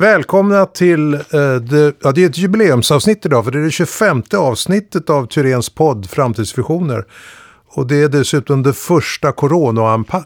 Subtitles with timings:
[0.00, 1.20] Välkomna till, eh,
[1.62, 5.70] det, ja, det är ett jubileumsavsnitt idag för det är det 25 avsnittet av Tyrens
[5.70, 7.04] podd Framtidsvisioner.
[7.68, 9.32] Och det är dessutom det första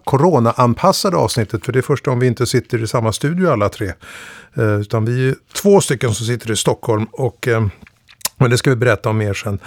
[0.04, 3.92] corona-anpassade avsnittet för det är första om vi inte sitter i samma studio alla tre.
[4.56, 7.66] Eh, utan vi är två stycken som sitter i Stockholm och eh,
[8.36, 9.58] men det ska vi berätta om mer sen.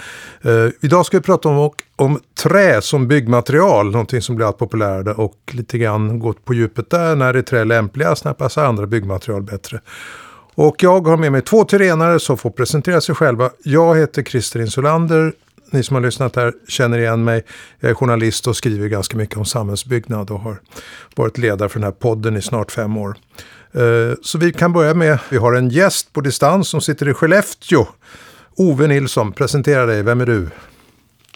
[0.46, 5.14] Uh, idag ska vi prata om, om trä som byggmaterial, någonting som blir allt populärare
[5.14, 7.16] och lite grann gått på djupet där.
[7.16, 8.24] När är trä lämpligast?
[8.24, 9.80] När passar andra byggmaterial bättre?
[10.54, 13.50] Och jag har med mig två tyrenare som får presentera sig själva.
[13.62, 15.32] Jag heter Christer Insulander.
[15.70, 17.44] Ni som har lyssnat här känner igen mig.
[17.80, 20.60] Jag är journalist och skriver ganska mycket om samhällsbyggnad och har
[21.16, 23.16] varit ledare för den här podden i snart fem år.
[23.76, 27.14] Uh, så vi kan börja med, vi har en gäst på distans som sitter i
[27.14, 27.86] Skellefteå
[28.60, 30.02] Ove Nilsson, presentera dig.
[30.02, 30.48] Vem är du?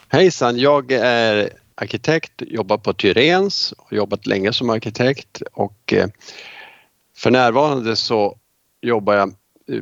[0.09, 6.07] Hejsan, jag är arkitekt, jobbar på Tyrens, har jobbat länge som arkitekt och eh,
[7.17, 8.37] för närvarande så
[8.81, 9.35] jobbar jag eh,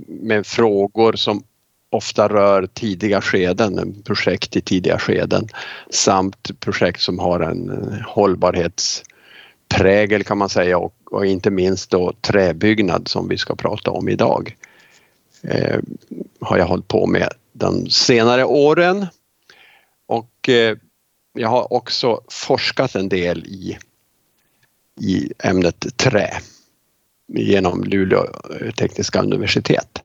[0.06, 1.42] med frågor som
[1.90, 5.48] ofta rör tidiga skeden, projekt i tidiga skeden
[5.90, 12.12] samt projekt som har en eh, hållbarhetsprägel kan man säga och, och inte minst då
[12.20, 14.56] träbyggnad som vi ska prata om idag
[15.42, 15.78] eh,
[16.40, 19.06] har jag hållit på med de senare åren.
[20.06, 20.76] Och eh,
[21.32, 23.78] jag har också forskat en del i,
[25.00, 26.30] i ämnet trä
[27.32, 28.26] genom Luleå
[28.76, 30.02] tekniska universitet.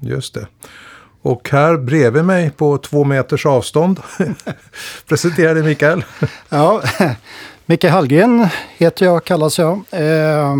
[0.00, 0.46] Just det.
[1.22, 4.00] Och här bredvid mig på två meters avstånd
[5.08, 6.04] Presentera dig Mikael.
[6.48, 6.82] ja,
[7.66, 8.46] Mikael Hallgren
[8.76, 9.84] heter jag, kallas jag.
[9.90, 10.56] Eh,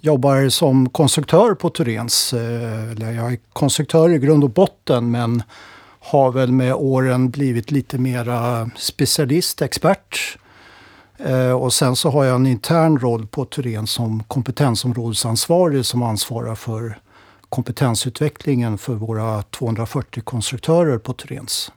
[0.00, 2.32] jobbar som konstruktör på Turens.
[2.32, 5.42] Eh, eller jag är konstruktör i grund och botten men
[6.00, 10.38] har väl med åren blivit lite mera specialist, expert.
[11.18, 16.54] Eh, och sen så har jag en intern roll på Turen som kompetensområdesansvarig som ansvarar
[16.54, 16.98] för
[17.48, 21.72] kompetensutvecklingen för våra 240 konstruktörer på Turens.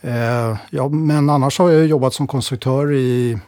[0.00, 3.38] Eh, ja, men annars har jag jobbat som konstruktör i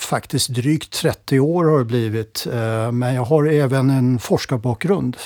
[0.00, 2.46] faktiskt drygt 30 år har det blivit.
[2.52, 5.16] Eh, men jag har även en forskarbakgrund.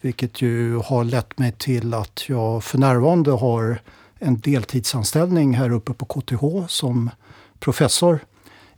[0.00, 3.78] Vilket ju har lett mig till att jag för närvarande har
[4.18, 7.10] en deltidsanställning här uppe på KTH som
[7.58, 8.18] professor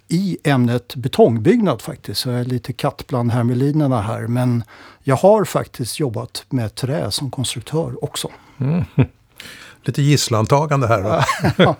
[0.09, 2.21] i ämnet betongbyggnad faktiskt.
[2.21, 4.27] Så jag är lite katt bland hermelinerna här.
[4.27, 4.65] Men
[5.03, 8.29] jag har faktiskt jobbat med trä som konstruktör också.
[8.59, 8.85] Mm
[9.88, 11.25] lite gisslantagande här.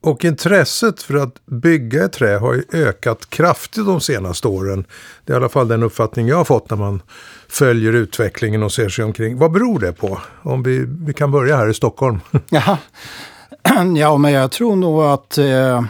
[0.00, 4.84] och intresset för att bygga i trä har ju ökat kraftigt de senaste åren.
[5.24, 7.02] Det är i alla fall den uppfattning jag har fått när man
[7.48, 9.38] följer utvecklingen och ser sig omkring.
[9.38, 10.20] Vad beror det på?
[10.42, 12.20] Om vi, vi kan börja här i Stockholm.
[12.50, 12.78] ja.
[13.96, 15.84] ja, men jag tror nog att eh,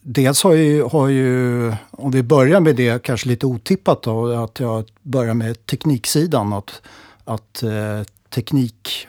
[0.00, 4.60] dels har ju, har ju, om vi börjar med det kanske lite otippat då, att
[4.60, 6.52] jag börjar med tekniksidan.
[6.52, 6.82] Att,
[7.24, 8.02] att eh,
[8.34, 9.08] teknik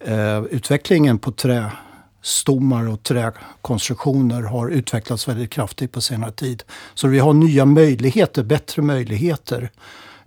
[0.00, 6.62] eh, utvecklingen på trästommar och träkonstruktioner har utvecklats väldigt kraftigt på senare tid.
[6.94, 9.70] Så vi har nya möjligheter, bättre möjligheter.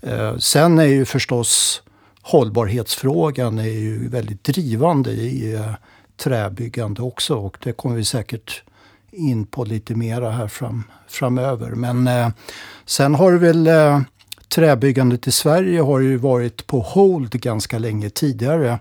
[0.02, 1.84] Eh, sen är ju förstås
[2.22, 5.74] hållbarhetsfrågan är ju väldigt drivande i eh,
[6.18, 8.64] träbyggande också och det kommer vi säkert
[9.12, 11.70] in på lite mera här fram, framöver.
[11.70, 12.30] Men eh,
[12.86, 14.02] sen har väl eh,
[14.48, 18.80] träbyggandet i Sverige har ju varit på hold ganska länge tidigare.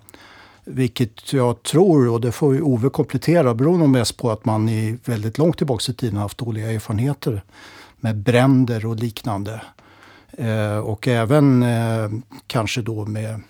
[0.64, 4.98] Vilket jag tror, och det får Ove komplettera, beror nog mest på att man i
[5.04, 7.42] väldigt långt tillbaka i tiden haft dåliga erfarenheter
[7.96, 9.62] med bränder och liknande.
[10.32, 12.10] Eh, och även eh,
[12.46, 13.40] kanske då med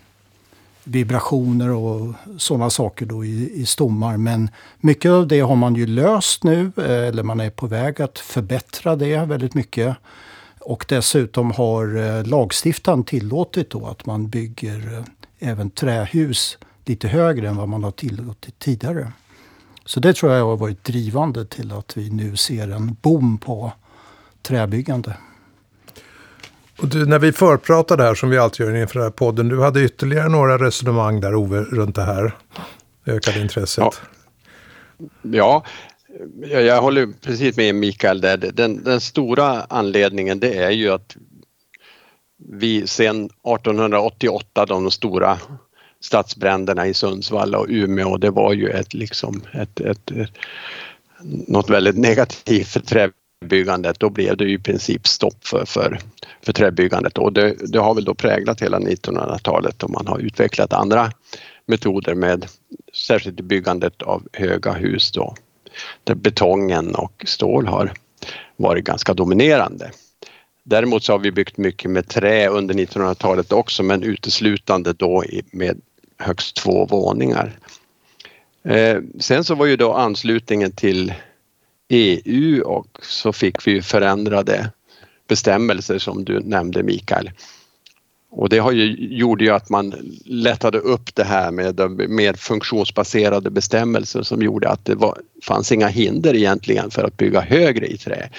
[0.83, 4.17] vibrationer och sådana saker då i, i stommar.
[4.17, 4.49] Men
[4.79, 8.19] mycket av det har man ju löst nu, eh, eller man är på väg att
[8.19, 9.97] förbättra det väldigt mycket.
[10.59, 17.49] Och dessutom har eh, lagstiftaren tillåtit då att man bygger eh, även trähus lite högre
[17.49, 19.11] än vad man har tillåtit tidigare.
[19.85, 23.73] Så det tror jag har varit drivande till att vi nu ser en boom på
[24.41, 25.17] träbyggande.
[26.81, 29.61] Och du, när vi förpratade här, som vi alltid gör inför den här podden, du
[29.61, 32.35] hade ytterligare några resonemang där, Ove, runt det här
[33.05, 34.01] ökade intresset.
[35.21, 35.63] Ja,
[36.41, 38.37] ja jag håller precis med Mikael där.
[38.37, 41.17] Den, den stora anledningen det är ju att
[42.49, 45.37] vi sedan 1888, de stora
[46.01, 50.31] stadsbränderna i Sundsvall och Umeå, det var ju ett, liksom, ett, ett, ett
[51.47, 53.99] något väldigt negativt för träbyggandet.
[53.99, 55.99] Då blev det ju i princip stopp för, för,
[56.41, 60.73] för träbyggandet och det, det har väl då präglat hela 1900-talet och man har utvecklat
[60.73, 61.11] andra
[61.65, 62.45] metoder med
[62.93, 65.35] särskilt byggandet av höga hus då,
[66.03, 67.91] där betongen och stål har
[68.57, 69.91] varit ganska dominerande.
[70.63, 75.81] Däremot så har vi byggt mycket med trä under 1900-talet också men uteslutande då med
[76.21, 77.59] högst två våningar.
[78.63, 81.13] Eh, sen så var ju då anslutningen till
[81.89, 84.71] EU och så fick vi förändrade
[85.27, 87.31] bestämmelser som du nämnde Mikael.
[88.31, 89.93] Och det har ju, gjorde ju att man
[90.25, 95.87] lättade upp det här med mer funktionsbaserade bestämmelser som gjorde att det var, fanns inga
[95.87, 98.29] hinder egentligen för att bygga högre i trä.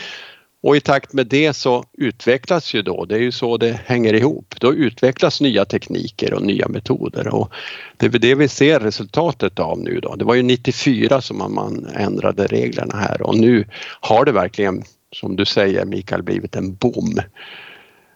[0.63, 4.15] Och i takt med det så utvecklas ju då, det är ju så det hänger
[4.15, 7.53] ihop, då utvecklas nya tekniker och nya metoder och
[7.97, 10.17] det är det vi ser resultatet av nu då.
[10.17, 13.65] Det var ju 94 som man ändrade reglerna här och nu
[14.01, 14.83] har det verkligen,
[15.13, 17.21] som du säger Mikael, blivit en boom.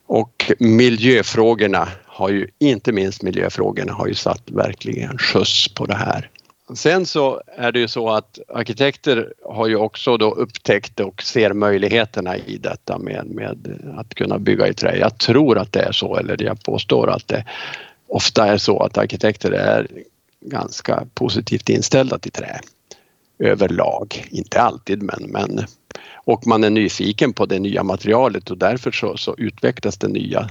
[0.07, 6.31] Och miljöfrågorna har ju, inte minst miljöfrågorna, har ju satt verkligen skjuts på det här.
[6.75, 11.53] Sen så är det ju så att arkitekter har ju också då upptäckt och ser
[11.53, 14.97] möjligheterna i detta med, med att kunna bygga i trä.
[14.97, 17.45] Jag tror att det är så, eller jag påstår att det
[18.09, 19.89] ofta är så att arkitekter är
[20.41, 22.61] ganska positivt inställda till trä
[23.39, 24.27] överlag.
[24.31, 25.67] Inte alltid men, men
[26.15, 30.51] och man är nyfiken på det nya materialet och därför så, så utvecklas det nya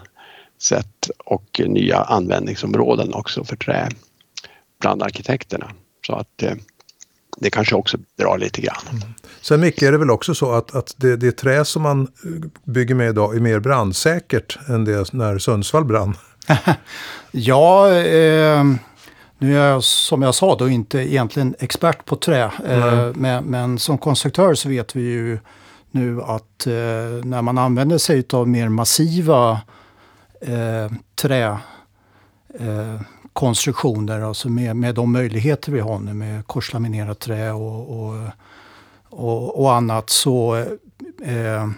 [0.61, 3.89] sätt och nya användningsområden också för trä
[4.79, 5.71] bland arkitekterna.
[6.05, 6.53] Så att eh,
[7.37, 8.83] det kanske också drar lite grann.
[8.89, 9.01] Mm.
[9.41, 12.07] Sen Micke är det väl också så att, att det, det trä som man
[12.63, 16.17] bygger med idag är mer brandsäkert än det när Sundsvall brann?
[17.31, 18.63] ja, eh,
[19.37, 22.51] nu är jag som jag sa då inte egentligen expert på trä.
[22.65, 25.39] Eh, men, men, som konstruktör så vet vi ju
[25.91, 26.73] nu att eh,
[27.23, 29.61] när man använder sig av mer massiva
[30.41, 31.57] eh, trä
[32.59, 33.01] eh,
[33.35, 38.29] konstruktioner, alltså med, med de möjligheter vi har nu med korslaminerat trä och, och,
[39.09, 40.55] och, och annat så
[41.23, 41.69] eh,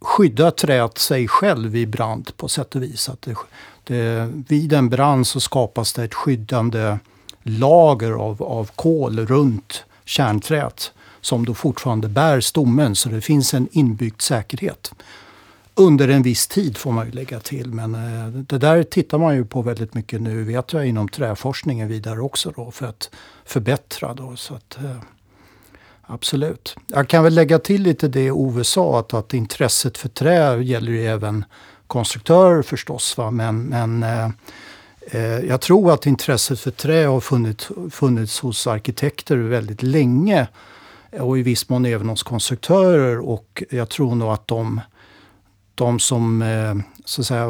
[0.00, 3.08] skyddar träet sig själv vid brand på sätt och vis.
[3.08, 3.36] Att det,
[3.84, 6.98] det, vid en brand så skapas det ett skyddande
[7.42, 13.68] lager av, av kol runt kärnträet som då fortfarande bär stommen så det finns en
[13.72, 14.92] inbyggd säkerhet
[15.74, 17.72] under en viss tid får man ju lägga till.
[17.72, 21.88] Men eh, det där tittar man ju på väldigt mycket nu, vet jag, inom träforskningen
[21.88, 23.10] vidare också då för att
[23.44, 24.14] förbättra.
[24.14, 24.96] Då, så att, eh,
[26.02, 26.76] absolut.
[26.86, 30.92] Jag kan väl lägga till lite det Ove sa, att, att intresset för trä gäller
[30.92, 31.44] ju även
[31.86, 33.16] konstruktörer förstås.
[33.16, 33.30] Va?
[33.30, 34.30] Men, men eh,
[35.10, 40.48] eh, jag tror att intresset för trä har funnits, funnits hos arkitekter väldigt länge
[41.20, 44.80] och i viss mån även hos konstruktörer och jag tror nog att de
[45.74, 46.74] de som eh,
[47.04, 47.44] så att säga,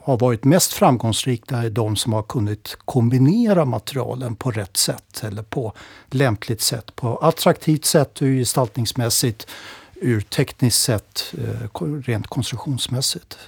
[0.00, 5.42] har varit mest framgångsrika är de som har kunnat kombinera materialen på rätt sätt eller
[5.42, 5.72] på
[6.10, 6.96] lämpligt sätt.
[6.96, 9.46] På attraktivt sätt ur gestaltningsmässigt,
[9.94, 13.38] ur tekniskt sätt, eh, rent konstruktionsmässigt.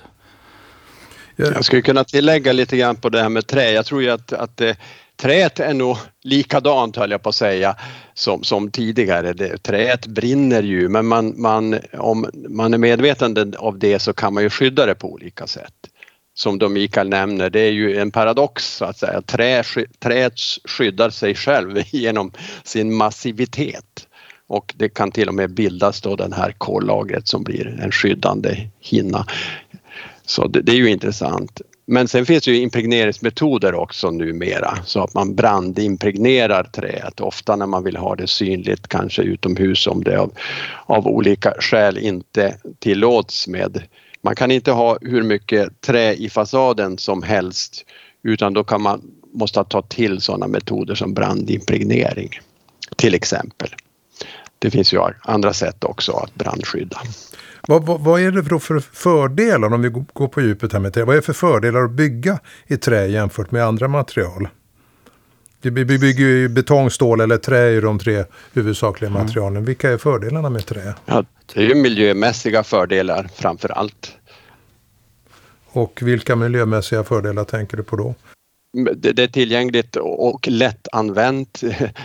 [1.36, 3.70] Jag skulle kunna tillägga lite grann på det här med trä.
[3.70, 4.60] Jag tror ju att, att
[5.20, 7.76] Träet är nog likadant höll jag på att säga
[8.14, 9.32] som, som tidigare.
[9.32, 14.34] Det, träet brinner ju men man, man, om man är medveten av det så kan
[14.34, 15.74] man ju skydda det på olika sätt.
[16.34, 19.22] Som då Mikael nämner, det är ju en paradox så att säga.
[19.22, 19.62] Trä,
[19.98, 22.32] träet skyddar sig själv genom
[22.64, 24.06] sin massivitet
[24.46, 28.68] och det kan till och med bildas då den här kollagret som blir en skyddande
[28.80, 29.26] hinna.
[30.26, 31.60] Så det, det är ju intressant.
[31.92, 37.66] Men sen finns det ju impregneringsmetoder också numera så att man brandimpregnerar träet ofta när
[37.66, 40.32] man vill ha det synligt kanske utomhus om det av,
[40.86, 43.82] av olika skäl inte tillåts med.
[44.22, 47.84] Man kan inte ha hur mycket trä i fasaden som helst
[48.22, 52.30] utan då kan man måste ta till sådana metoder som brandimpregnering
[52.96, 53.68] till exempel.
[54.58, 57.00] Det finns ju andra sätt också att brandskydda.
[57.70, 60.94] Vad, vad, vad, är det då för fördelar, om vi går på djupet här med
[60.94, 64.48] trä, vad är det för fördelar att bygga i trä jämfört med andra material?
[65.62, 69.22] Vi bygger ju betong, stål eller trä i de tre huvudsakliga mm.
[69.22, 69.64] materialen.
[69.64, 70.94] Vilka är fördelarna med trä?
[71.06, 71.24] Ja,
[71.54, 74.12] det är ju miljömässiga fördelar framför allt.
[75.66, 78.14] Och vilka miljömässiga fördelar tänker du på då?
[78.96, 81.60] Det, är tillgängligt och lättanvänt.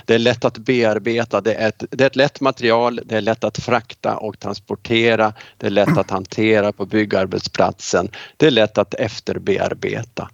[0.05, 1.41] Det är lätt att bearbeta.
[1.41, 2.99] Det är, ett, det är ett lätt material.
[3.05, 5.33] Det är lätt att frakta och transportera.
[5.57, 8.09] Det är lätt att hantera på byggarbetsplatsen.
[8.37, 10.29] Det är lätt att efterbearbeta.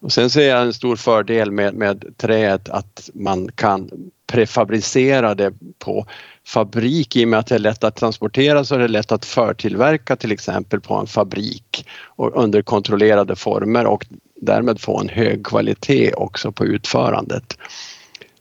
[0.00, 3.90] Och sen ser jag en stor fördel med, med träet att man kan
[4.26, 6.06] prefabricera det på
[6.46, 9.24] fabrik i och med att det är lätt att transportera så är det lätt att
[9.24, 14.06] förtillverka till exempel på en fabrik och under kontrollerade former och
[14.44, 17.58] därmed få en hög kvalitet också på utförandet.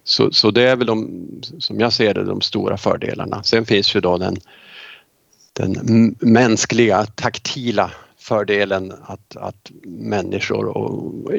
[0.03, 1.27] Så, så det är väl de,
[1.59, 3.43] som jag ser det, de stora fördelarna.
[3.43, 4.37] Sen finns ju då den
[5.53, 11.31] den mänskliga taktila fördelen att, att människor och,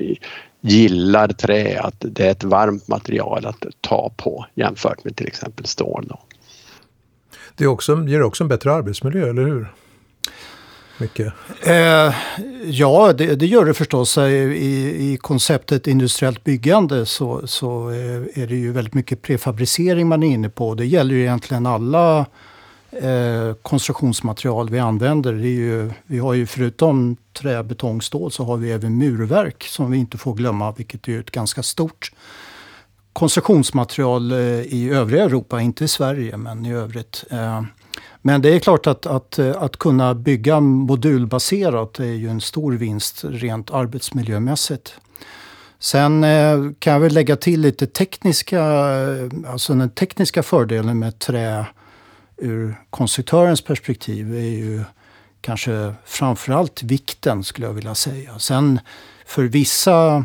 [0.61, 5.67] gillar trä, att det är ett varmt material att ta på jämfört med till exempel
[5.67, 6.07] stål.
[6.09, 6.21] Då.
[7.57, 9.75] Det också, ger också en bättre arbetsmiljö, eller hur?
[10.99, 11.33] Mycket.
[11.63, 12.15] Eh,
[12.65, 14.19] ja, det, det, gör det förstås.
[14.19, 20.09] Eh, I, I konceptet industriellt byggande så, så eh, är det ju väldigt mycket prefabricering
[20.09, 20.75] man är inne på.
[20.75, 22.27] Det gäller ju egentligen alla
[22.91, 25.33] eh, konstruktionsmaterial vi använder.
[25.33, 29.65] Det är ju, vi har ju förutom trä, betong, stål så har vi även murverk
[29.65, 32.13] som vi inte får glömma, vilket är ett ganska stort
[33.13, 37.25] konstruktionsmaterial eh, i övriga Europa, inte i Sverige men i övrigt.
[38.27, 42.73] Men det är klart att, att, eh, att kunna bygga modulbaserat är ju en stor
[42.73, 44.95] vinst rent arbetsmiljömässigt.
[45.79, 51.19] Sen eh, kan jag väl lägga till lite tekniska, eh, alltså den tekniska fördelen med
[51.19, 51.67] trä
[52.37, 54.85] ur konstruktörens perspektiv är ju
[55.41, 58.39] kanske framförallt vikten skulle jag vilja säga.
[58.39, 58.81] Sen
[59.27, 60.25] för vissa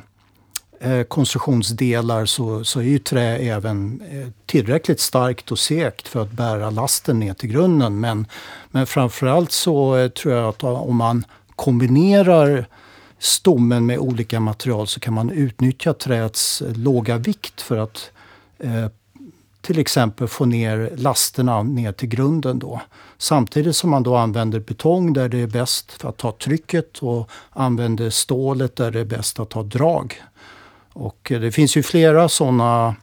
[0.79, 6.31] eh, konstruktionsdelar så, så är ju trä även eh, tillräckligt starkt och segt för att
[6.31, 8.00] bära lasten ner till grunden.
[8.00, 8.27] Men,
[8.71, 12.65] men framförallt så eh, tror jag att eh, om man kombinerar
[13.19, 18.12] stommen med olika material så kan man utnyttja träets eh, låga vikt för att
[18.59, 18.88] eh,
[19.62, 22.81] till exempel få ner lasterna ner till grunden då.
[23.17, 27.29] Samtidigt som man då använder betong där det är bäst för att ta trycket och
[27.50, 30.21] använder stålet där det är bäst att ta drag.
[30.99, 32.95] Och eh, det finns ju flera sådana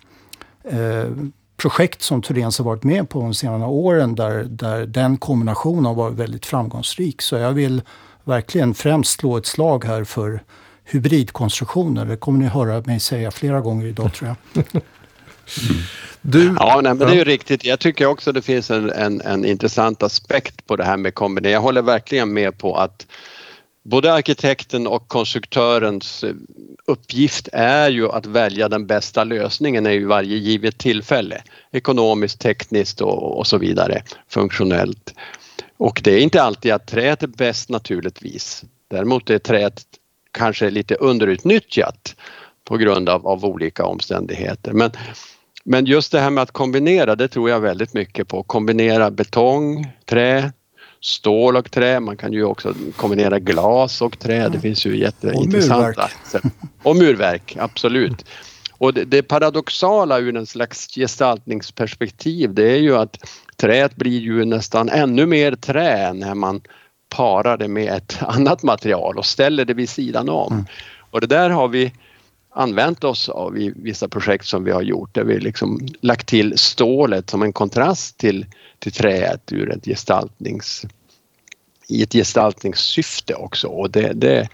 [0.65, 1.11] eh,
[1.57, 5.95] projekt som Thorens har varit med på de senaste åren där, där den kombinationen har
[5.95, 7.23] varit väldigt framgångsrik.
[7.23, 7.83] Så jag vill
[8.25, 10.43] verkligen främst slå ett slag här för
[10.85, 12.05] hybridkonstruktioner.
[12.05, 14.65] Det kommer ni höra mig säga flera gånger idag tror jag.
[16.21, 17.65] Du, ja, nej, men det är ju riktigt.
[17.65, 21.53] Jag tycker också det finns en, en, en intressant aspekt på det här med kombinering.
[21.53, 23.07] Jag håller verkligen med på att
[23.83, 26.35] både arkitekten och konstruktörens eh,
[26.87, 31.43] uppgift är ju att välja den bästa lösningen i varje givet tillfälle.
[31.73, 35.15] Ekonomiskt, tekniskt och, och så vidare, funktionellt.
[35.77, 38.65] Och det är inte alltid att träet är bäst naturligtvis.
[38.91, 39.83] Däremot är träet
[40.31, 42.15] kanske lite underutnyttjat
[42.65, 44.73] på grund av, av olika omständigheter.
[44.73, 44.91] Men
[45.69, 48.43] men just det här med att kombinera, det tror jag väldigt mycket på.
[48.43, 50.53] Kombinera betong, trä,
[51.07, 52.01] stål och trä.
[52.01, 54.49] Man kan ju också kombinera glas och trä.
[54.49, 56.11] Det finns ju jätteintressanta.
[56.33, 56.53] Och murverk.
[56.83, 58.25] Och murverk, absolut.
[58.79, 63.17] Och det, det paradoxala ur en slags gestaltningsperspektiv det är ju att
[63.57, 66.61] träet blir ju nästan ännu mer trä när man
[67.09, 70.53] parar det med ett annat material och ställer det vid sidan om.
[70.53, 70.65] Mm.
[71.11, 71.93] Och det där har vi
[72.55, 76.59] använt oss av i vissa projekt som vi har gjort där vi liksom lagt till
[76.59, 78.47] stålet som en kontrast till,
[78.87, 80.87] till träet ur ett gestaltnings,
[81.89, 84.49] i ett gestaltningssyfte också och det, det,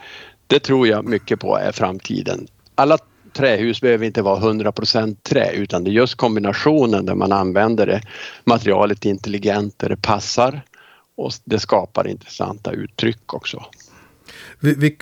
[0.47, 2.47] det tror jag mycket på är framtiden.
[2.75, 2.99] Alla
[3.33, 8.03] trähus behöver inte vara 100% trä utan det är just kombinationen där man använder det
[8.45, 10.62] materialet intelligent där det passar
[11.17, 13.65] och det skapar intressanta uttryck också.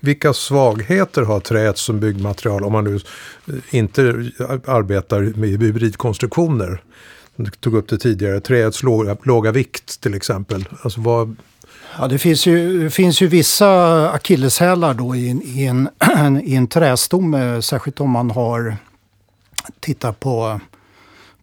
[0.03, 4.03] Vilka svagheter har träet som byggmaterial om man nu eh, inte
[4.67, 6.83] arbetar med hybridkonstruktioner?
[7.45, 10.69] Du tog upp det tidigare, träets låga, låga vikt till exempel.
[10.83, 11.37] Alltså vad...
[11.99, 15.89] Ja, det finns ju, det finns ju vissa akilleshälar då i, i, en,
[16.45, 18.77] i en trästomme, eh, särskilt om man har
[19.81, 20.61] tittat på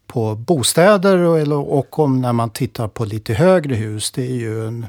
[0.08, 4.10] på bostäder och, och om när man tittar på lite högre hus.
[4.10, 4.86] Det är ju en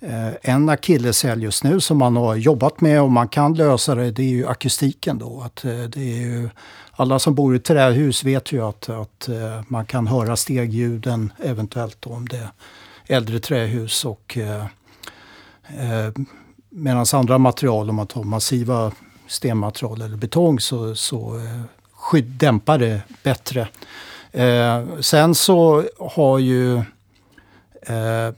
[0.00, 4.10] Eh, en akilleshäl just nu som man har jobbat med och man kan lösa det,
[4.10, 5.40] det är ju akustiken då.
[5.40, 6.50] Att eh, det är ju,
[6.92, 12.06] alla som bor i trähus vet ju att, att eh, man kan höra stegljuden eventuellt
[12.06, 12.50] om det är
[13.16, 14.04] äldre trähus.
[14.04, 14.64] Och, eh,
[16.72, 18.92] Medan andra material, om man tar massiva
[19.26, 21.40] stenmaterial eller betong, så, så
[21.92, 23.68] skydd, dämpar det bättre.
[24.32, 26.76] Eh, sen så har ju
[27.82, 28.34] eh,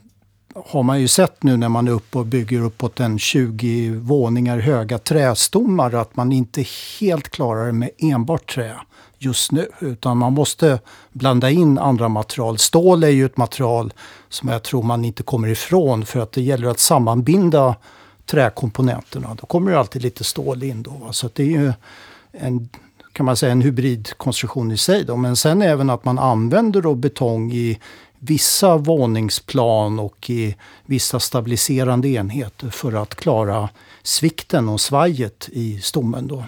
[0.55, 4.57] har man ju sett nu när man är uppe och bygger uppåt en 20 våningar
[4.57, 6.65] höga trästommar att man inte
[6.99, 8.75] helt klarar det med enbart trä
[9.17, 9.69] just nu.
[9.79, 10.79] Utan man måste
[11.11, 12.57] blanda in andra material.
[12.57, 13.93] Stål är ju ett material
[14.29, 17.75] som jag tror man inte kommer ifrån för att det gäller att sammanbinda
[18.25, 19.37] träkomponenterna.
[19.41, 21.07] Då kommer det alltid lite stål in då.
[21.11, 21.73] Så det är ju
[22.31, 22.69] en,
[23.11, 25.03] kan man säga, en hybridkonstruktion i sig.
[25.03, 25.15] Då.
[25.15, 27.79] Men sen även att man använder då betong i
[28.25, 33.69] vissa våningsplan och i vissa stabiliserande enheter för att klara
[34.03, 36.45] svikten och svajet i stommen då.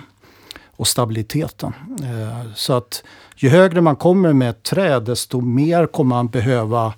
[0.77, 1.73] Och stabiliteten.
[2.03, 3.03] Eh, så att
[3.35, 6.93] ju högre man kommer med ett träd desto mer kommer man behöva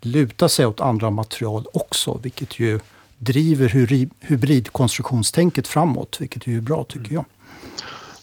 [0.00, 2.80] luta sig åt andra material också, vilket ju
[3.18, 3.68] driver
[4.20, 7.24] hybridkonstruktionstänket framåt, vilket är ju bra tycker jag.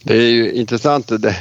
[0.04, 1.08] Det är ju intressant.
[1.08, 1.36] Det,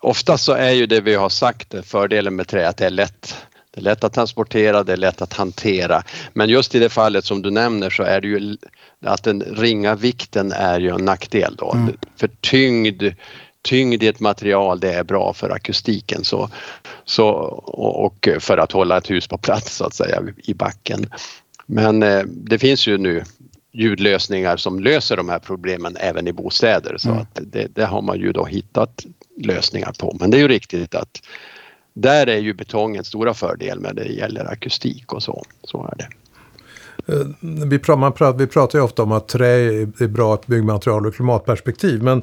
[0.00, 3.34] ofta så är ju det vi har sagt fördelen med trä att det är lätt.
[3.78, 6.02] Det är lätt att transportera, det är lätt att hantera.
[6.32, 8.56] Men just i det fallet som du nämner så är det ju
[9.06, 11.72] att den ringa vikten är ju en nackdel då.
[11.72, 11.96] Mm.
[12.16, 13.02] För tyngd,
[13.62, 16.50] tyngd i ett material det är bra för akustiken så,
[17.04, 17.28] så,
[17.66, 21.10] och för att hålla ett hus på plats så att säga i backen.
[21.66, 23.24] Men eh, det finns ju nu
[23.72, 27.20] ljudlösningar som löser de här problemen även i bostäder så mm.
[27.20, 29.06] att det, det, har man ju då hittat
[29.36, 30.16] lösningar på.
[30.20, 31.20] Men det är ju riktigt att
[32.00, 35.44] där är ju betongen stora fördel när det gäller akustik och så.
[35.64, 36.08] Så är det.
[37.12, 37.26] Eh,
[37.66, 42.02] vi pratar, vi pratar ju ofta om att trä är bra byggmaterial ur klimatperspektiv.
[42.02, 42.22] Men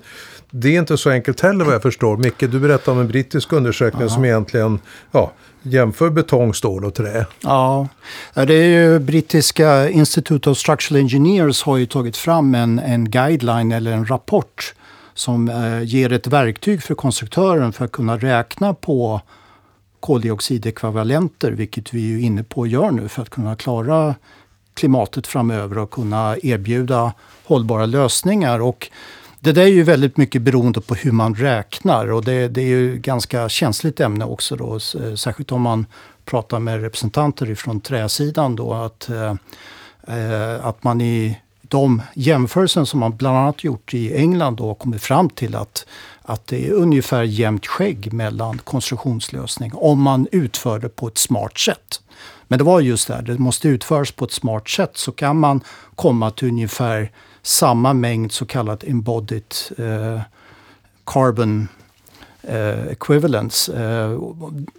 [0.51, 2.17] det är inte så enkelt heller vad jag förstår.
[2.17, 4.15] Micke, du berättade om en brittisk undersökning Aha.
[4.15, 4.79] som egentligen
[5.11, 7.25] ja, jämför betong, stål och trä.
[7.41, 7.87] Ja,
[8.33, 13.71] det är ju brittiska Institute of Structural Engineers har ju tagit fram en, en guideline
[13.71, 14.73] eller en rapport
[15.13, 19.21] som eh, ger ett verktyg för konstruktören för att kunna räkna på
[20.05, 24.15] koldioxidekvivalenter, vilket vi är inne på och gör nu för att kunna klara
[24.73, 27.13] klimatet framöver och kunna erbjuda
[27.45, 28.61] hållbara lösningar.
[28.61, 28.89] Och
[29.39, 32.65] det där är ju väldigt mycket beroende på hur man räknar och det, det är
[32.65, 34.79] ju ganska känsligt ämne också då,
[35.15, 35.85] särskilt om man
[36.25, 43.17] pratar med representanter ifrån träsidan då att, eh, att man i de jämförelser som man
[43.17, 45.85] bland annat gjort i England då kommit fram till att,
[46.25, 51.57] att det är ungefär jämnt skägg mellan konstruktionslösning om man utför det på ett smart
[51.57, 52.01] sätt.
[52.47, 55.61] Men det var just det, det måste utföras på ett smart sätt så kan man
[55.95, 60.21] komma till ungefär samma mängd så kallat embodied eh,
[61.05, 61.67] carbon
[62.41, 63.83] eh, equivalence.
[63.83, 64.19] Eh,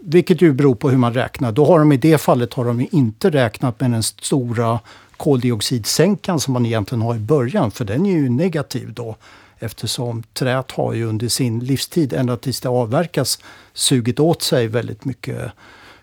[0.00, 1.52] vilket ju beror på hur man räknar.
[1.52, 4.80] Då har de i det fallet har de inte räknat med den stora
[5.16, 7.70] koldioxidsänkan som man egentligen har i början.
[7.70, 9.16] För den är ju negativ då.
[9.58, 13.38] Eftersom träet har ju under sin livstid, ända tills det avverkas,
[13.72, 15.52] sugit åt sig väldigt mycket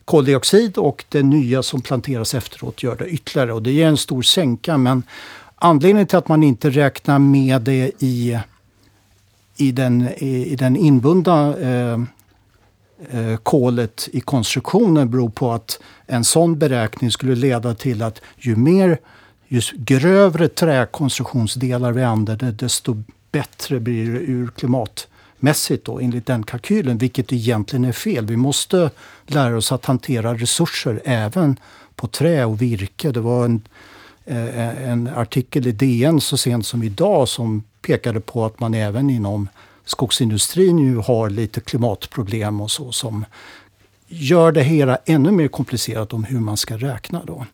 [0.06, 3.54] koldioxid och det nya som planteras efteråt gör det ytterligare.
[3.54, 4.78] Och det ger en stor sänka.
[4.78, 5.04] Men
[5.56, 8.40] anledningen till att man inte räknar med det i,
[9.58, 12.00] i, den, i, i den inbundna eh,
[13.10, 18.56] eh, kolet i konstruktionen beror på att en sån beräkning skulle leda till att ju
[18.56, 18.98] mer
[19.48, 26.98] ju grövre träkonstruktionsdelar vi använder desto bättre blir det ur klimatmässigt då, enligt den kalkylen,
[26.98, 28.26] vilket egentligen är fel.
[28.26, 28.92] Vi måste
[29.28, 31.60] lära oss att hantera resurser även
[31.96, 33.12] på trä och virke.
[33.12, 33.62] Det var en,
[34.26, 39.10] eh, en artikel i DN så sent som idag som pekade på att man även
[39.10, 39.48] inom
[39.86, 43.26] skogsindustrin ju har lite klimatproblem och så som
[44.08, 47.22] gör det hela ännu mer komplicerat om hur man ska räkna.
[47.26, 47.46] Då.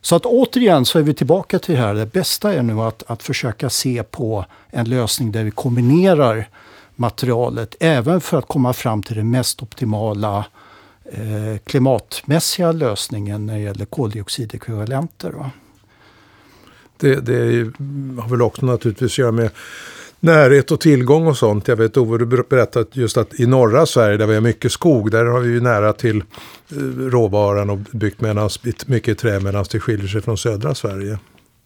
[0.00, 1.94] Så att återigen så är vi tillbaka till det här.
[1.94, 6.48] Det bästa är nu att, att försöka se på en lösning där vi kombinerar
[6.96, 10.44] materialet även för att komma fram till den mest optimala
[11.04, 15.50] eh, klimatmässiga lösningen när det gäller koldioxidekvivalenter.
[16.96, 17.70] Det, det
[18.20, 19.50] har väl också naturligtvis att göra med
[20.20, 21.68] närhet och tillgång och sånt.
[21.68, 25.10] Jag vet Ove, du berättade just att i norra Sverige där vi har mycket skog,
[25.10, 29.80] där har vi ju nära till eh, råvaran och byggt medans, mycket trä medan det
[29.80, 31.18] skiljer sig från södra Sverige.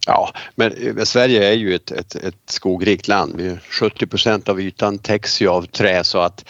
[0.07, 3.59] Ja, men eh, Sverige är ju ett, ett, ett skogrikt land.
[3.69, 6.45] 70 procent av ytan täcks ju av trä så att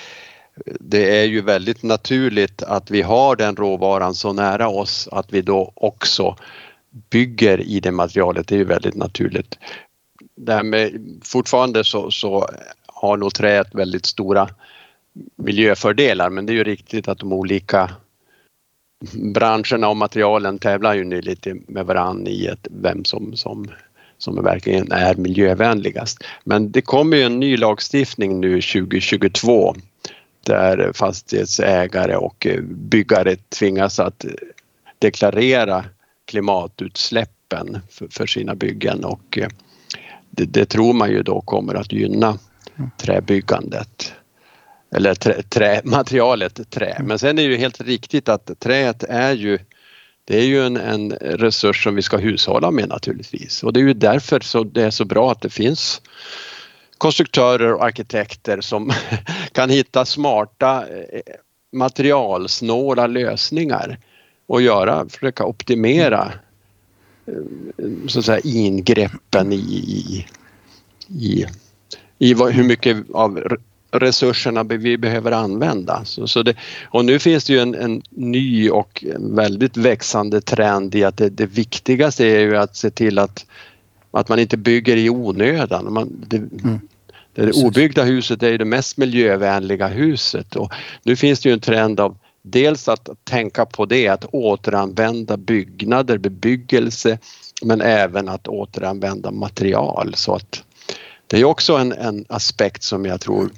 [0.65, 5.34] eh, det är ju väldigt naturligt att vi har den råvaran så nära oss att
[5.34, 6.38] vi då också
[7.10, 8.48] bygger i det materialet.
[8.48, 9.58] Det är ju väldigt naturligt
[10.36, 12.50] det här med, fortfarande så, så
[12.88, 14.50] har nog träet väldigt stora
[15.36, 17.91] miljöfördelar men det är ju riktigt att de olika
[19.13, 23.67] branscherna och materialen tävlar ju nu lite med varann i ett, vem som, som,
[24.17, 26.24] som verkligen är miljövänligast.
[26.43, 29.76] Men det kommer ju en ny lagstiftning nu 2022
[30.45, 34.26] där fastighetsägare och byggare tvingas att
[35.00, 35.86] deklarera
[36.26, 39.39] klimatutsläppen för, för sina byggen och
[40.36, 42.28] det, det, tror man ju då kommer att gynna
[42.78, 42.91] mm.
[42.98, 44.13] träbyggandet.
[44.95, 46.91] Eller trä, trä, materialet trä.
[46.91, 47.08] Mm.
[47.08, 49.60] Men sen är det ju helt riktigt att träet är ju
[50.28, 53.82] det är ju en, en resurs som vi ska hushålla med naturligtvis och det är
[53.82, 56.02] ju därför så det är så bra att det finns
[56.98, 58.91] konstruktörer och arkitekter som
[59.52, 61.21] kan hitta smarta eh,
[61.74, 63.98] materialsnåla lösningar
[64.48, 66.44] och göra, försöka optimera Eh,
[68.08, 70.26] så att säga, ingreppen i, i,
[71.08, 71.46] i,
[72.20, 73.58] i hur mycket av
[73.92, 76.06] resurserna vi behöver använda.
[76.06, 80.96] Så, så det, och nu finns det ju en, en ny och väldigt växande trend
[80.96, 83.46] i att det, det, viktigaste är ju att se till att,
[84.12, 85.94] att man inte bygger i onödan.
[85.94, 86.80] Man, det, mm.
[87.34, 91.60] Det obyggda huset är ju det mest miljövänliga huset och nu finns det ju en
[91.60, 97.19] trend av dels att tänka på det, att återanvända byggnader, bebyggelse
[97.62, 100.63] men även att återanvända material så att
[101.27, 103.49] det är också en, en aspekt som jag tror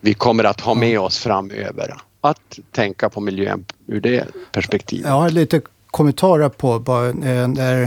[0.00, 1.96] vi kommer att ha med oss framöver.
[2.20, 5.06] Att tänka på miljön ur det perspektivet.
[5.06, 7.82] Jag har lite kommentarer på bara, eh,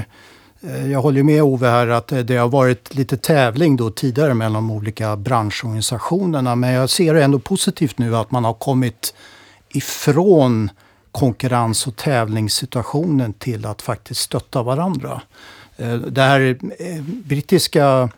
[0.62, 4.34] eh, jag håller med Ove här att eh, det har varit lite tävling då tidigare
[4.34, 6.56] mellan de olika branschorganisationerna.
[6.56, 9.14] Men jag ser ändå positivt nu att man har kommit
[9.74, 10.70] ifrån
[11.12, 15.22] konkurrens och tävlingssituationen till att faktiskt stötta varandra.
[15.78, 18.10] Eh, det här eh, brittiska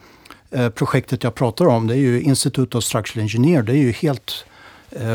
[0.51, 3.61] eh, projektet jag pratar om, det är ju Institute of Structural Engineer.
[3.61, 4.45] Det är ju helt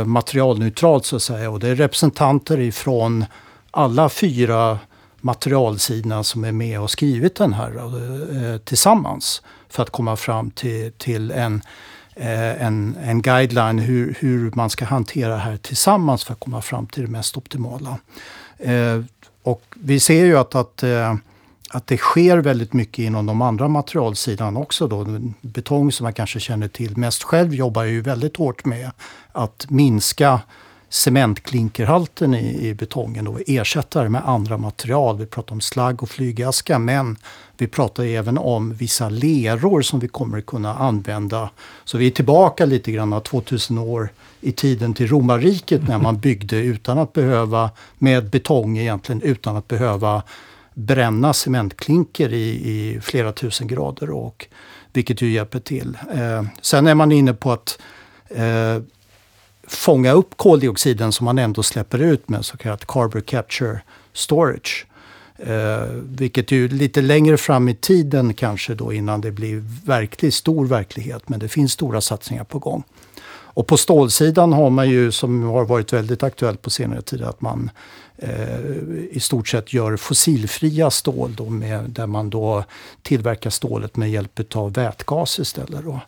[0.07, 3.24] materialneutralt så att säga och det är representanter ifrån
[3.70, 4.79] alla fyra
[5.20, 11.31] materialsidorna som är med och skrivit den här tillsammans för att komma fram till, till
[11.31, 11.62] en,
[12.20, 16.62] Eh, en, en guideline hur, hur man ska hantera det här tillsammans för att komma
[16.62, 17.98] fram till det mest optimala.
[18.59, 19.00] Eh,
[19.42, 21.14] och vi ser ju att, att, eh,
[21.70, 24.87] att det sker väldigt mycket inom de andra materialsidan också.
[24.87, 25.06] Då.
[25.40, 28.90] Betong som man kanske känner till mest själv jobbar ju väldigt hårt med
[29.33, 30.40] att minska
[30.88, 35.18] cementklinkerhalten i, i betongen och ersätta det med andra material.
[35.18, 37.16] Vi pratar om slagg och flygaska men
[37.61, 41.51] vi pratar även om vissa leror som vi kommer kunna använda.
[41.85, 44.09] Så vi är tillbaka lite grann 2000 år
[44.40, 49.68] i tiden till romarriket när man byggde utan att behöva, med betong egentligen, utan att
[49.68, 50.23] behöva
[50.75, 54.11] bränna cementklinker i, i flera tusen grader.
[54.11, 54.46] Och,
[54.92, 55.99] vilket ju hjälper till.
[56.14, 57.79] Eh, sen är man inne på att
[58.29, 58.83] eh,
[59.66, 63.81] fånga upp koldioxiden som man ändå släpper ut med så kallat carbon capture
[64.12, 64.87] storage.
[65.46, 70.66] Eh, vilket ju lite längre fram i tiden kanske då innan det blir verklig, stor
[70.66, 71.29] verklighet.
[71.29, 72.85] Men det finns stora satsningar på gång.
[73.53, 77.40] Och på stålsidan har man ju, som har varit väldigt aktuellt på senare tid, att
[77.40, 77.70] man
[78.16, 78.61] eh,
[79.11, 82.64] i stort sett gör fossilfria stål då med, där man då
[83.03, 85.85] tillverkar stålet med hjälp av vätgas istället.
[85.85, 86.00] Då.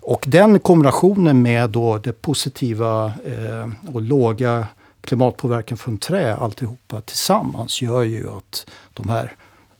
[0.00, 4.66] Och den kombinationen med då det positiva eh, och låga
[5.04, 9.32] klimatpåverkan från trä alltihopa tillsammans gör ju att de här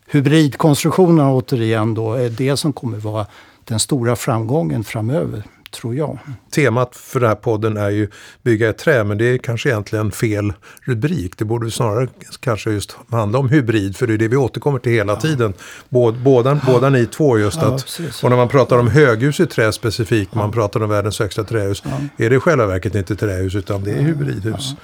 [0.06, 3.26] hybridkonstruktionerna återigen då är det som kommer vara
[3.64, 5.42] den stora framgången framöver
[5.74, 6.18] tror jag.
[6.50, 8.08] Temat för den här podden är ju
[8.42, 11.38] bygga ett trä, men det är kanske egentligen fel rubrik.
[11.38, 12.08] Det borde snarare
[12.40, 15.20] kanske just handla om hybrid, för det är det vi återkommer till hela ja.
[15.20, 15.54] tiden.
[15.88, 16.72] Båda, båda, ja.
[16.72, 20.34] båda ni två just ja, att, och när man pratar om höghus i trä specifikt,
[20.34, 21.82] man pratar om världens högsta trähus,
[22.16, 24.74] är det i själva verket inte trähus utan det är hybridhus.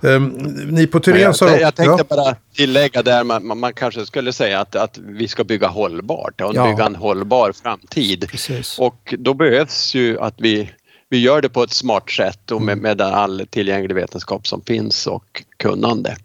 [0.00, 0.24] Um,
[0.70, 1.48] ni på Tyrén sa...
[1.48, 5.44] Jag, jag tänkte bara tillägga där, man, man kanske skulle säga att, att vi ska
[5.44, 8.28] bygga hållbart och bygga en hållbar framtid.
[8.30, 8.78] Precis.
[8.78, 10.70] Och då behövs ju att vi,
[11.08, 12.82] vi gör det på ett smart sätt och med, mm.
[12.82, 16.16] med all tillgänglig vetenskap som finns och kunnande.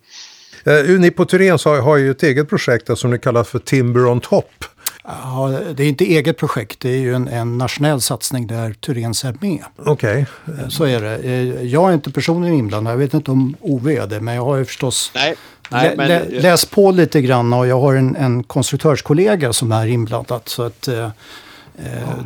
[0.67, 4.19] Uh, ni på Tyrén har ju ett eget projekt som ni kallar för Timber on
[4.19, 4.65] Top.
[5.07, 9.25] Ja, det är inte eget projekt, det är ju en, en nationell satsning där Tyrens
[9.25, 9.63] är med.
[9.77, 10.25] Okej.
[10.47, 10.63] Okay.
[10.63, 11.15] Eh, så är det.
[11.15, 14.45] Eh, jag är inte personligen inblandad, jag vet inte om Ove är det, men jag
[14.45, 15.35] har ju förstås Nej.
[15.69, 16.07] Nej, men...
[16.07, 20.41] lä, läst på lite grann och jag har en, en konstruktörskollega som är inblandad.
[20.45, 21.09] Så att, eh,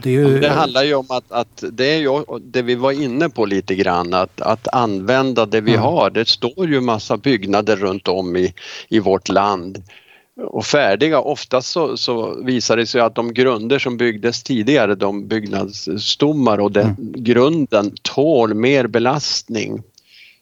[0.04, 0.40] det, ju...
[0.40, 3.76] det, handlar ju om att, att, det är ju det vi var inne på lite
[3.76, 5.84] grann att, att använda det vi mm.
[5.84, 6.10] har.
[6.10, 8.54] Det står ju massa byggnader runt om i,
[8.90, 9.84] i vårt land
[10.44, 11.20] och färdiga.
[11.20, 16.72] Oftast så, så visar det sig att de grunder som byggdes tidigare, de byggnadsstommar och
[16.72, 17.24] den mm.
[17.24, 19.84] grunden tål mer belastning.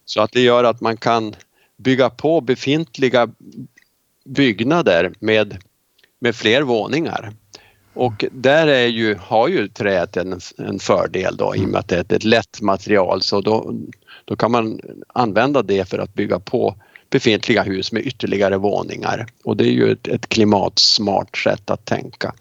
[0.05, 1.35] Så att det gör att man kan
[1.77, 3.29] bygga på befintliga
[4.25, 5.57] byggnader med,
[6.19, 7.31] med fler våningar.
[7.93, 11.87] Och där är ju, har ju träet en, en fördel då i och med att
[11.87, 13.73] det är ett lätt material så då,
[14.25, 16.75] då kan man använda det för att bygga på
[17.09, 22.33] befintliga hus med ytterligare våningar och det är ju ett, ett klimatsmart sätt att tänka.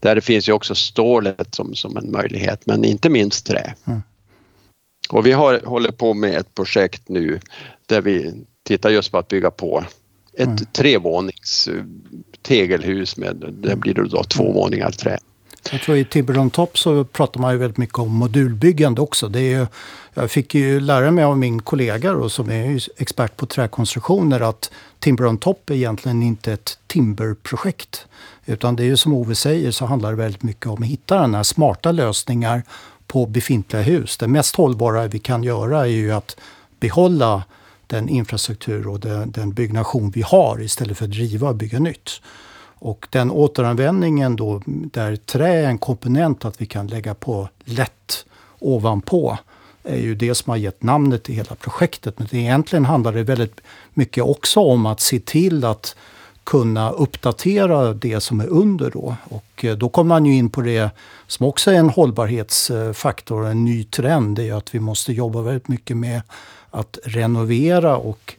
[0.00, 3.74] Där det finns ju också stålet som, som en möjlighet men inte minst trä.
[3.86, 4.02] Mm.
[5.08, 7.40] Och vi har, håller på med ett projekt nu
[7.86, 9.84] där vi tittar just på att bygga på
[10.32, 10.56] ett mm.
[10.56, 11.68] trevånings
[12.42, 15.18] tegelhus med, det blir det då två våningar trä.
[15.70, 19.28] Jag tror i Tiberon Top så pratar man ju väldigt mycket om modulbyggande också.
[19.28, 19.66] Det är ju,
[20.14, 24.70] jag fick ju lära mig av min kollega då, som är expert på träkonstruktioner att
[24.98, 28.06] Timber Top är egentligen inte ett timberprojekt.
[28.46, 31.20] Utan det är ju som Ove säger så handlar det väldigt mycket om att hitta
[31.20, 32.62] den här smarta lösningar
[33.06, 34.16] på befintliga hus.
[34.16, 36.36] Det mest hållbara vi kan göra är ju att
[36.80, 37.42] behålla
[37.86, 42.10] den infrastruktur och den, den byggnation vi har istället för att riva och bygga nytt.
[42.84, 48.26] Och den återanvändningen då, där trä är en komponent att vi kan lägga på lätt
[48.58, 49.38] ovanpå,
[49.84, 52.18] är ju det som har gett namnet till hela projektet.
[52.18, 53.60] Men egentligen handlar det väldigt
[53.94, 55.96] mycket också om att se till att
[56.44, 59.16] kunna uppdatera det som är under då.
[59.24, 60.90] Och eh, då kommer man ju in på det
[61.26, 65.68] som också är en hållbarhetsfaktor, en ny trend, det är att vi måste jobba väldigt
[65.68, 66.22] mycket med
[66.70, 68.34] att renovera och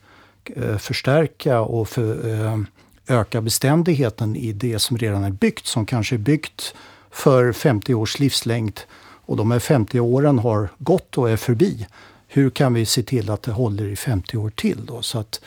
[0.46, 2.58] eh, förstärka och för, eh,
[3.08, 6.76] öka beständigheten i det som redan är byggt, som kanske är byggt
[7.12, 8.80] för 50 års livslängd
[9.26, 11.88] och de här 50 åren har gått och är förbi.
[12.28, 14.86] Hur kan vi se till att det håller i 50 år till?
[14.86, 15.02] Då?
[15.02, 15.42] Så att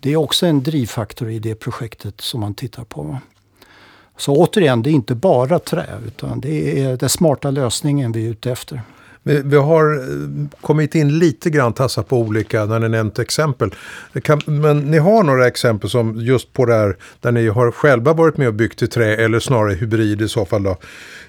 [0.00, 3.18] det är också en drivfaktor i det projektet som man tittar på.
[4.16, 8.30] Så återigen, det är inte bara trä, utan det är den smarta lösningen vi är
[8.30, 8.82] ute efter.
[9.22, 13.70] Vi, vi har eh, kommit in lite grann, tassat på olika, när ni nämnt exempel.
[14.22, 18.12] Kan, men ni har några exempel som just på det här, där ni har själva
[18.12, 20.76] varit med och byggt i trä, eller snarare hybrid i så fall då.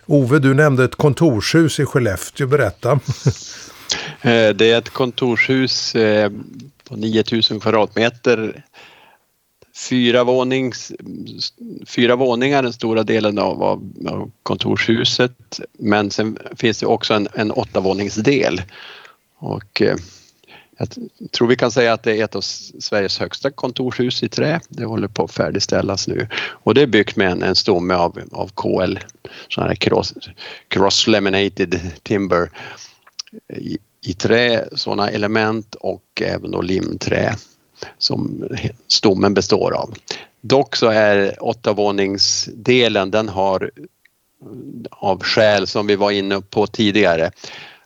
[0.05, 2.99] Ove, du nämnde ett kontorshus i Skellefteå, berätta.
[4.21, 6.31] Eh, det är ett kontorshus eh,
[6.89, 8.63] på 9000 kvadratmeter.
[9.75, 10.91] Fyra, vånings,
[11.87, 17.51] fyra våningar den stora delen av, av kontorshuset men sen finns det också en, en
[17.51, 18.61] åttavåningsdel.
[19.37, 19.95] Och, eh,
[20.77, 20.87] jag
[21.31, 24.59] tror vi kan säga att det är ett av Sveriges högsta kontorshus i trä.
[24.69, 28.19] Det håller på att färdigställas nu och det är byggt med en, en stomme av,
[28.31, 28.97] av KL,
[29.47, 30.13] sån här cross,
[30.67, 32.49] cross laminated timber
[33.53, 37.35] i, i trä, sådana element och även då limträ
[37.97, 38.49] som
[38.87, 39.93] stommen består av.
[40.41, 43.71] Dock så är åttavåningsdelen, den har
[44.89, 47.31] av skäl som vi var inne på tidigare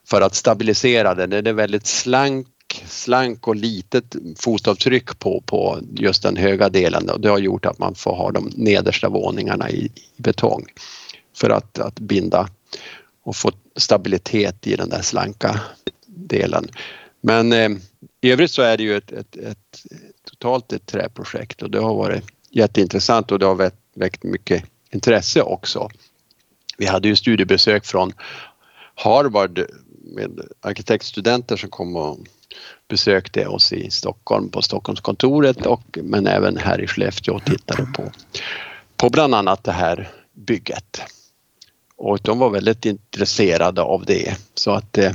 [0.09, 1.29] för att stabilisera den.
[1.29, 2.47] Den är väldigt slank,
[2.87, 7.79] slank och litet fotavtryck på, på just den höga delen och det har gjort att
[7.79, 10.65] man får ha de nedersta våningarna i, i betong
[11.35, 12.49] för att, att binda
[13.23, 15.61] och få stabilitet i den där slanka
[16.05, 16.67] delen.
[17.21, 17.69] Men eh,
[18.21, 19.83] i övrigt så är det ju ett, ett, ett,
[20.23, 25.41] totalt ett träprojekt och det har varit jätteintressant och det har väckt, väckt mycket intresse
[25.41, 25.89] också.
[26.77, 28.13] Vi hade ju studiebesök från
[28.95, 29.65] Harvard
[30.03, 32.19] med arkitektstudenter som kom och
[32.87, 38.11] besökte oss i Stockholm på Stockholmskontoret och, men även här i Skellefteå och tittade på,
[38.97, 41.01] på bland annat det här bygget.
[41.95, 45.11] Och de var väldigt intresserade av det så att eh,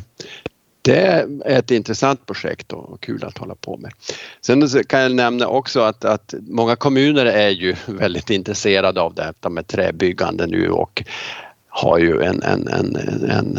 [0.82, 1.00] det
[1.44, 3.92] är ett intressant projekt och kul att hålla på med.
[4.40, 9.48] Sen kan jag nämna också att, att många kommuner är ju väldigt intresserade av detta
[9.48, 11.02] med träbyggande nu och
[11.68, 12.96] har ju en, en, en,
[13.30, 13.58] en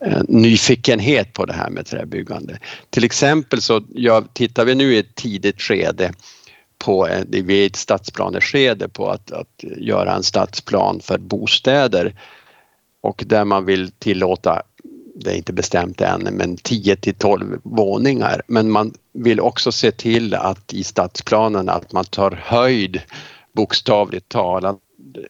[0.00, 2.58] en nyfikenhet på det här med träbyggande.
[2.90, 6.12] Till exempel så ja, tittar vi nu i ett tidigt skede
[6.78, 12.14] på, eh, vi är i ett stadsplaneskede på att, att göra en stadsplan för bostäder
[13.00, 14.62] och där man vill tillåta
[15.24, 18.42] det är inte bestämt än, men 10 till 12 våningar.
[18.46, 23.02] Men man vill också se till att i stadsplanen att man tar höjd
[23.52, 24.78] bokstavligt talat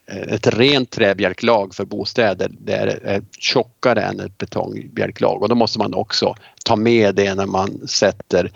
[0.07, 5.95] ett rent träbjälklag för bostäder det är tjockare än ett betongbjälklag och då måste man
[5.95, 8.53] också ta med det när man sätter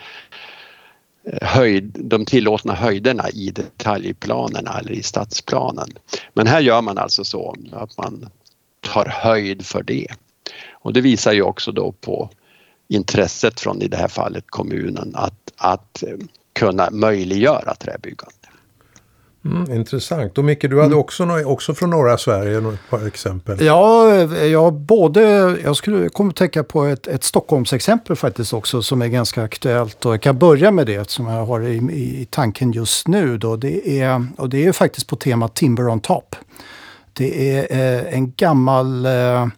[1.25, 5.89] eh, höjd, de tillåtna höjderna i detaljplanerna eller i stadsplanen.
[6.35, 8.31] Men här gör man alltså så att man
[8.81, 10.07] tar höjd för det.
[10.83, 12.31] Och det visar ju också då på
[12.89, 16.09] intresset från i det här fallet kommunen att, att eh,
[16.53, 18.33] kunna möjliggöra träbyggande.
[19.45, 20.39] Mm, intressant.
[20.39, 20.99] Och Micke, du hade mm.
[20.99, 21.47] också, mm.
[21.47, 23.65] också från norra Sverige ett par exempel.
[23.65, 24.15] Ja,
[24.45, 25.23] ja både,
[25.65, 30.07] jag skulle komma att tänka på ett, ett Stockholmsexempel faktiskt också som är ganska aktuellt.
[30.07, 31.77] Och jag kan börja med det som jag har i,
[32.21, 33.39] i tanken just nu.
[33.39, 33.57] Då.
[33.57, 36.37] Det är, och det är faktiskt på temat Timber on Top.
[37.13, 39.49] Det är eh, en gammal eh, Eh,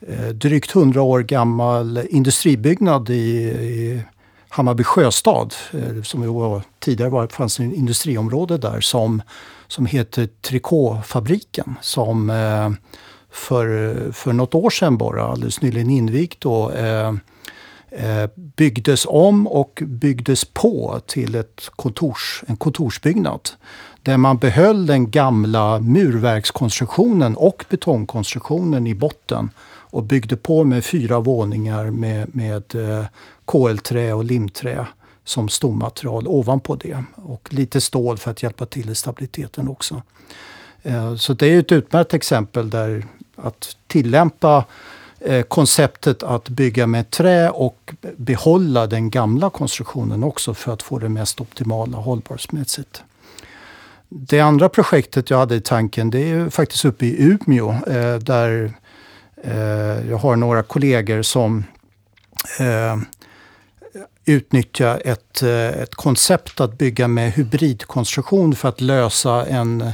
[0.00, 4.02] Eh, drygt 100 år gammal industribyggnad i, i
[4.48, 5.54] Hammarby sjöstad.
[5.72, 9.22] Eh, som var, tidigare var, fanns en industriområde där som,
[9.68, 11.74] som heter Trikåfabriken.
[11.80, 12.70] Som eh,
[13.30, 16.72] för, för något år sedan bara, alldeles nyligen invigt då,
[18.34, 23.40] byggdes om och byggdes på till ett kontors, en kontorsbyggnad.
[24.02, 29.50] Där man behöll den gamla murverkskonstruktionen och betongkonstruktionen i botten
[29.90, 33.04] och byggde på med fyra våningar med, med eh,
[33.44, 34.86] KL-trä och limträ
[35.24, 37.04] som stommaterial ovanpå det.
[37.14, 40.02] Och lite stål för att hjälpa till i stabiliteten också.
[40.82, 44.64] Eh, så det är ett utmärkt exempel där att tillämpa
[45.20, 50.98] eh, konceptet att bygga med trä och behålla den gamla konstruktionen också för att få
[50.98, 53.02] det mest optimala hållbarhetsmässigt.
[54.08, 57.74] Det andra projektet jag hade i tanken det är faktiskt uppe i Umeå
[58.18, 58.74] där
[59.44, 61.64] Eh, jag har några kollegor som
[62.60, 62.96] eh,
[64.24, 69.92] utnyttjar ett, eh, ett koncept att bygga med hybridkonstruktion för att lösa en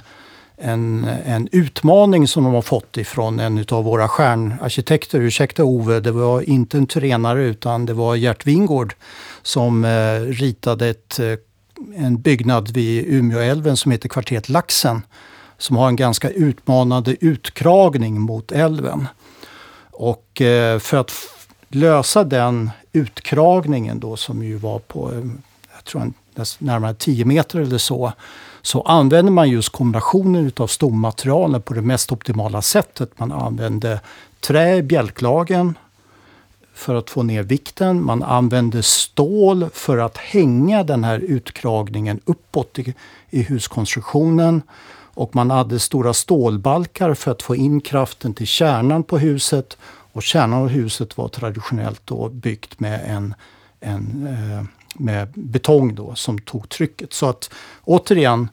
[0.57, 5.21] en, en utmaning som de har fått ifrån en av våra stjärnarkitekter.
[5.21, 8.95] Ursäkta Ove, det var inte en turenare utan det var Gert Wingård
[9.43, 11.35] som eh, ritade ett, eh,
[11.97, 15.03] en byggnad vid Umeåälven som heter Kvarteret Laxen.
[15.59, 19.09] Som har en ganska utmanande utkragning mot älven.
[19.95, 21.13] Och eh, för att
[21.69, 25.19] lösa den utkragningen då som ju var på, eh,
[25.75, 26.13] jag tror
[26.59, 28.13] närmare 10 meter eller så,
[28.63, 33.19] så använder man just kombinationen av stommaterialen på det mest optimala sättet.
[33.19, 34.01] Man använde
[34.41, 35.75] trä i bjälklagen
[36.75, 38.05] för att få ner vikten.
[38.05, 42.95] Man använde stål för att hänga den här utkragningen uppåt i,
[43.31, 44.63] i huskonstruktionen.
[45.15, 49.77] Och man hade stora stålbalkar för att få in kraften till kärnan på huset.
[50.13, 53.35] Och kärnan av huset var traditionellt då byggt med en,
[53.81, 57.13] en eh, med betong då, som tog trycket.
[57.13, 57.51] Så att
[57.85, 58.49] återigen,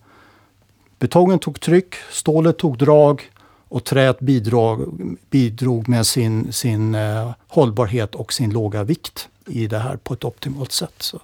[1.00, 3.32] betongen tog tryck, stålet tog drag
[3.67, 9.80] och träet bidrog, bidrog med sin, sin eh, hållbarhet och sin låga vikt i det
[9.80, 10.93] här på ett optimalt sätt.
[10.97, 11.19] Så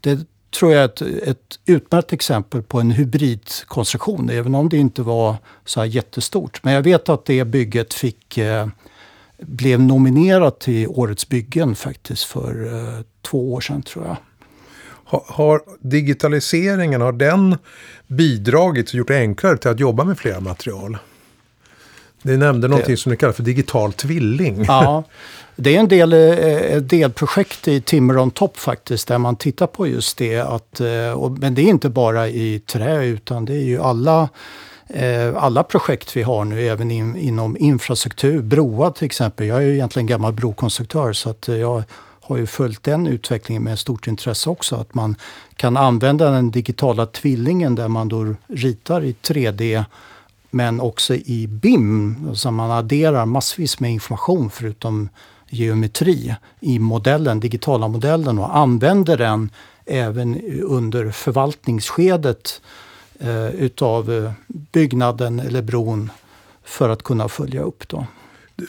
[0.00, 5.02] det tror jag är ett, ett utmärkt exempel på en hybridkonstruktion, även om det inte
[5.02, 6.64] var så här jättestort.
[6.64, 8.66] Men jag vet att det bygget fick eh,
[9.38, 14.16] blev nominerat till Årets byggen faktiskt för eh, två år sedan tror jag.
[15.04, 17.56] Har, har digitaliseringen, har den
[18.06, 20.98] bidragit och gjort det enklare till att jobba med flera material?
[22.22, 24.64] Ni nämnde någonting som ni kallar för digital tvilling.
[24.68, 25.04] Ja,
[25.56, 29.86] det är en del eh, delprojekt i Timmer on Top faktiskt, där man tittar på
[29.86, 30.40] just det.
[30.40, 34.28] Att, eh, men det är inte bara i trä, utan det är ju alla
[34.94, 39.46] Eh, alla projekt vi har nu, även in, inom infrastruktur, broar till exempel.
[39.46, 41.82] Jag är ju egentligen gammal brokonstruktör så att jag
[42.20, 44.76] har ju följt den utvecklingen med stort intresse också.
[44.76, 45.16] Att man
[45.56, 49.84] kan använda den digitala tvillingen där man då ritar i 3D
[50.54, 52.16] men också i BIM.
[52.22, 55.08] Så alltså man adderar massvis med information förutom
[55.50, 59.50] geometri i modellen, digitala modellen och använder den
[59.86, 62.62] även under förvaltningsskedet
[63.18, 64.32] eh, utav eh,
[64.72, 66.10] byggnaden eller bron
[66.64, 67.88] för att kunna följa upp.
[67.88, 68.06] Då.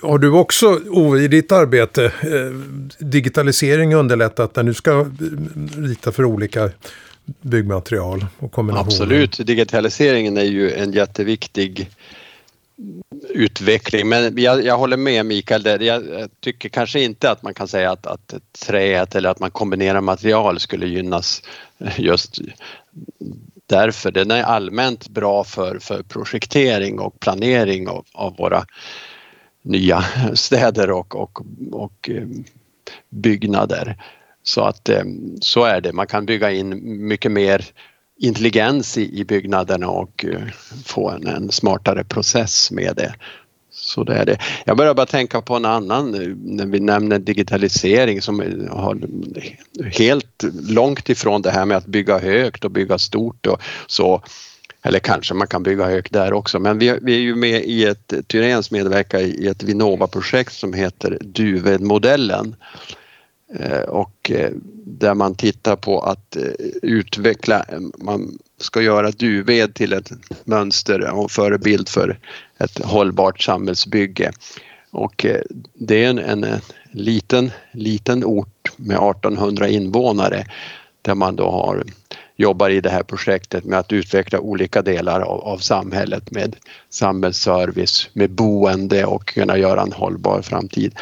[0.01, 5.05] Har du också, Ove, i ditt arbete eh, digitalisering underlättat när du ska eh,
[5.77, 6.69] rita för olika
[7.25, 8.87] byggmaterial och kombinationer?
[8.87, 11.89] Absolut, digitaliseringen är ju en jätteviktig
[13.29, 14.09] utveckling.
[14.09, 15.79] Men jag, jag håller med Mikael där.
[15.79, 18.33] Jag, jag, tycker kanske inte att man kan säga att, att
[18.65, 21.41] träet eller att man kombinerar material skulle gynnas
[21.97, 22.39] just
[23.65, 24.11] därför.
[24.11, 28.65] Den är allmänt bra för, för projektering och planering av, av våra
[29.61, 32.27] nya städer och, och, och eh,
[33.09, 33.97] byggnader.
[34.43, 35.03] Så att eh,
[35.41, 37.65] så är det, man kan bygga in mycket mer
[38.19, 40.41] intelligens i, i byggnaderna och eh,
[40.85, 43.15] få en, en smartare process med det.
[43.71, 44.37] Så det är det.
[44.65, 48.39] Jag börjar bara tänka på en annan eh, när vi nämner digitalisering som
[48.71, 48.99] har
[49.99, 54.21] helt långt ifrån det här med att bygga högt och bygga stort och så.
[54.85, 57.85] Eller kanske man kan bygga högt där också, men vi, vi är ju med i
[57.85, 62.45] ett, Tyréns medverkar i ett Vinnova-projekt som heter Duvedmodellen.
[62.45, 62.55] modellen
[63.59, 64.51] Eh, och eh,
[64.85, 66.43] där man tittar på att eh,
[66.81, 67.65] utveckla,
[67.97, 70.11] man ska göra duved till ett
[70.43, 72.19] mönster och förebild för
[72.57, 74.31] ett hållbart samhällsbygge.
[74.91, 75.25] Och
[75.73, 76.45] det är en, en
[76.91, 80.45] liten, liten ort med 1800 invånare
[81.01, 81.83] där man då har
[82.35, 86.55] jobbar i det här projektet med att utveckla olika delar av, av samhället med
[86.89, 90.95] samhällsservice, med boende och kunna göra en hållbar framtid.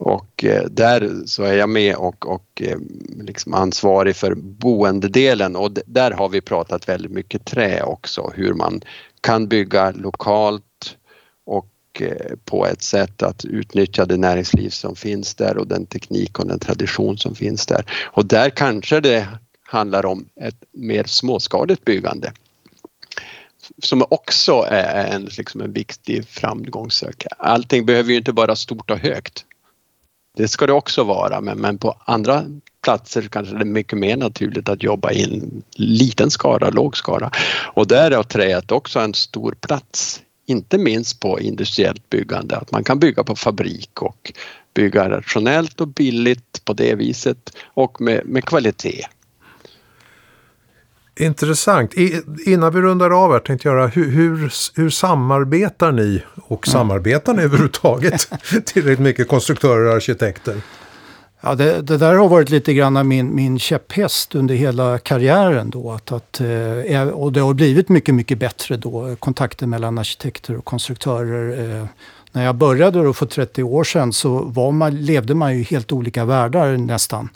[0.00, 2.78] Och eh, där så är jag med och, och eh,
[3.20, 8.80] liksom ansvarig för boendedelen och där har vi pratat väldigt mycket trä också, hur man
[9.20, 10.96] kan bygga lokalt
[11.46, 16.38] och eh, på ett sätt att utnyttja det näringsliv som finns där och den teknik
[16.38, 17.84] och den tradition som finns där.
[18.02, 19.28] Och där kanske det
[19.62, 22.32] handlar om ett mer småskaligt byggande
[23.82, 27.24] som också är en, liksom en viktig framgångssök.
[27.38, 29.44] Allting behöver ju inte vara stort och högt.
[30.40, 32.44] Det ska det också vara, men, men på andra
[32.82, 37.30] platser kanske det är mycket mer naturligt att jobba i en liten skara, låg skara.
[37.74, 42.84] Och där har träet också en stor plats inte minst på industriellt byggande, att man
[42.84, 44.32] kan bygga på fabrik och
[44.74, 49.06] bygga rationellt och billigt på det viset och med, med kvalitet.
[51.20, 51.94] Intressant.
[51.94, 56.68] I, innan vi rundar av här tänkte jag göra, hur, hur, hur samarbetar ni och
[56.68, 56.72] mm.
[56.72, 58.30] samarbetar ni överhuvudtaget
[58.64, 60.60] tillräckligt mycket konstruktörer och arkitekter?
[61.40, 65.70] Ja, det, det, där har varit lite grann min, min käpphäst under hela karriären.
[65.70, 70.56] Då, att, att, eh, och det har blivit mycket, mycket bättre då, kontakten mellan arkitekter
[70.56, 71.78] och konstruktörer.
[71.80, 71.86] Eh,
[72.32, 75.92] när jag började då för 30 år sedan så var man, levde man ju helt
[75.92, 77.28] olika världar nästan.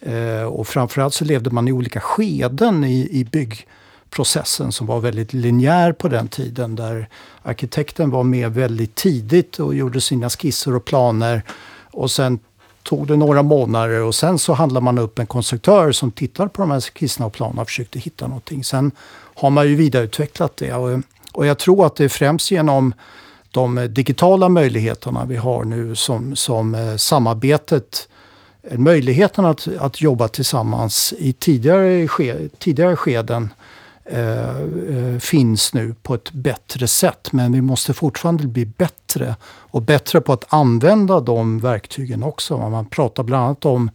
[0.00, 5.32] Eh, och framförallt så levde man i olika skeden i, i byggprocessen som var väldigt
[5.32, 6.76] linjär på den tiden.
[6.76, 7.08] Där
[7.42, 11.42] arkitekten var med väldigt tidigt och gjorde sina skisser och planer.
[11.90, 12.38] Och sen
[12.82, 16.62] tog det några månader och sen så handlade man upp en konstruktör som tittade på
[16.62, 18.64] de här skisserna och planerna och försökte hitta någonting.
[18.64, 18.90] Sen
[19.34, 20.72] har man ju vidareutvecklat det.
[20.72, 21.00] Och,
[21.32, 22.94] och jag tror att det är främst genom
[23.50, 28.08] de digitala möjligheterna vi har nu som, som eh, samarbetet
[28.70, 33.48] Eh, möjligheten att, att jobba tillsammans i tidigare, ske, tidigare skeden
[34.04, 37.32] eh, eh, finns nu på ett bättre sätt.
[37.32, 42.58] Men vi måste fortfarande bli bättre och bättre på att använda de verktygen också.
[42.58, 43.90] Man pratar bland annat om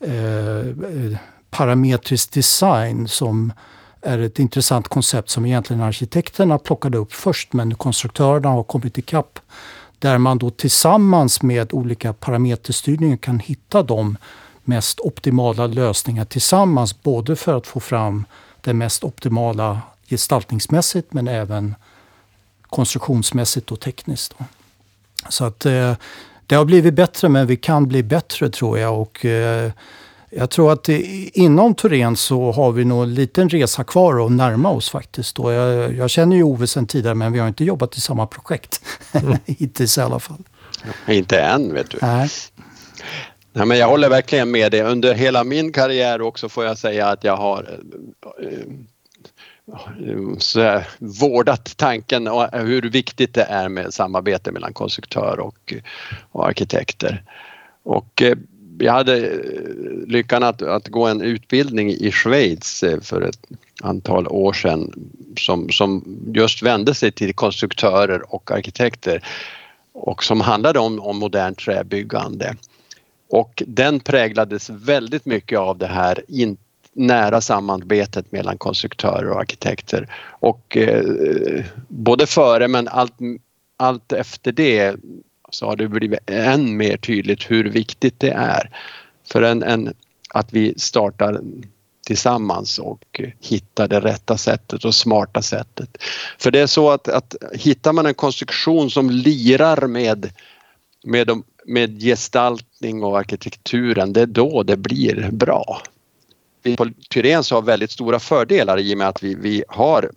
[0.00, 1.18] eh, eh,
[1.50, 3.52] parametrisk design som
[4.02, 9.38] är ett intressant koncept som egentligen arkitekterna plockade upp först men konstruktörerna har kommit ikapp
[9.98, 14.16] där man då tillsammans med olika parameterstyrningar kan hitta de
[14.64, 17.02] mest optimala lösningar tillsammans.
[17.02, 18.24] Både för att få fram
[18.60, 21.74] det mest optimala gestaltningsmässigt men även
[22.62, 24.34] konstruktionsmässigt och tekniskt.
[24.38, 24.44] Då.
[25.28, 25.94] Så att eh,
[26.46, 29.00] det har blivit bättre men vi kan bli bättre tror jag.
[29.00, 29.72] Och, eh,
[30.38, 34.70] jag tror att inom Turen så har vi nog en liten resa kvar att närma
[34.70, 35.38] oss faktiskt.
[35.38, 38.26] Och jag, jag känner ju Ove sedan tidigare men vi har inte jobbat i samma
[38.26, 38.80] projekt.
[39.12, 39.38] Mm.
[39.46, 40.42] Hittills i alla fall.
[41.08, 41.98] Inte än vet du.
[42.02, 42.28] Nej.
[43.52, 44.82] Nej, men jag håller verkligen med dig.
[44.82, 47.80] Under hela min karriär också får jag säga att jag har
[48.42, 48.58] eh,
[50.38, 55.74] så vårdat tanken och hur viktigt det är med samarbete mellan konstruktör och,
[56.32, 57.22] och arkitekter.
[57.82, 58.36] Och eh,
[58.78, 59.38] jag hade eh,
[60.06, 63.46] lyckan att, att gå en utbildning i Schweiz eh, för ett
[63.82, 64.92] antal år sedan
[65.36, 66.04] som, som
[66.34, 69.22] just vände sig till konstruktörer och arkitekter
[69.92, 72.56] och som handlade om, om modernt träbyggande.
[73.30, 76.56] Och den präglades väldigt mycket av det här in,
[76.92, 80.08] nära samarbetet mellan konstruktörer och arkitekter.
[80.40, 83.14] Och eh, både före men allt,
[83.76, 84.96] allt efter det
[85.56, 88.70] så har det blivit än mer tydligt hur viktigt det är
[89.28, 89.94] för en, en
[90.30, 91.40] att vi startar
[92.06, 95.96] tillsammans och hittar det rätta sättet och smarta sättet.
[96.38, 100.32] För det är så att, att hittar man en konstruktion som lirar med,
[101.04, 105.82] med, de, med gestaltning och arkitekturen, det är då det blir bra.
[106.62, 110.10] Vi på Tyrens har väldigt stora fördelar i och med att vi, vi har,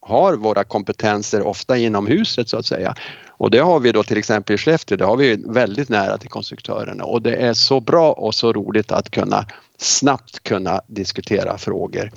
[0.00, 2.94] har våra kompetenser ofta inom huset så att säga.
[3.36, 6.30] Och det har vi då till exempel i Skellefteå, det har vi väldigt nära till
[6.30, 9.46] konstruktörerna och det är så bra och så roligt att kunna
[9.78, 12.10] snabbt kunna diskutera frågor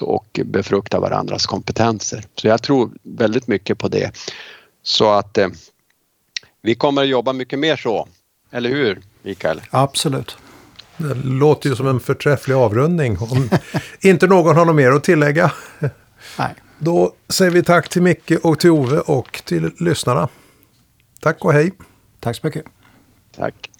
[0.00, 2.24] och befrukta varandras kompetenser.
[2.34, 4.10] Så jag tror väldigt mycket på det.
[4.82, 5.48] Så att eh,
[6.62, 8.08] vi kommer att jobba mycket mer så,
[8.50, 9.60] eller hur Mikael?
[9.70, 10.36] Absolut.
[10.96, 13.18] Det låter ju som en förträfflig avrundning.
[13.18, 13.50] Om
[14.00, 15.52] inte någon har något mer att tillägga.
[16.38, 16.54] Nej.
[16.78, 20.28] Då säger vi tack till Micke och till Ove och till lyssnarna.
[21.20, 21.72] Tack och hej.
[22.20, 22.64] Tack så mycket.
[23.36, 23.70] Tack.